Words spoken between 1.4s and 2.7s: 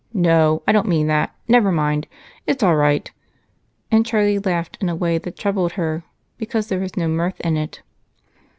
never mind it's